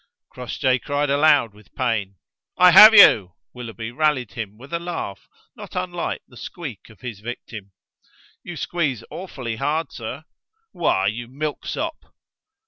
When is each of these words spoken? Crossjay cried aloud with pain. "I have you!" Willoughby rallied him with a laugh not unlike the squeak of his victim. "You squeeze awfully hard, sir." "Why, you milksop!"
Crossjay 0.33 0.79
cried 0.79 1.11
aloud 1.11 1.53
with 1.53 1.75
pain. 1.75 2.15
"I 2.57 2.71
have 2.71 2.91
you!" 2.95 3.35
Willoughby 3.53 3.91
rallied 3.91 4.31
him 4.31 4.57
with 4.57 4.73
a 4.73 4.79
laugh 4.79 5.27
not 5.55 5.75
unlike 5.75 6.23
the 6.27 6.37
squeak 6.37 6.89
of 6.89 7.01
his 7.01 7.19
victim. 7.19 7.71
"You 8.41 8.57
squeeze 8.57 9.03
awfully 9.11 9.57
hard, 9.57 9.91
sir." 9.91 10.23
"Why, 10.71 11.05
you 11.05 11.27
milksop!" 11.27 12.15